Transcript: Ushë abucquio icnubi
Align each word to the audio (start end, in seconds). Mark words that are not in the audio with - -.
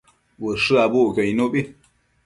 Ushë 0.51 0.75
abucquio 0.85 1.27
icnubi 1.31 1.61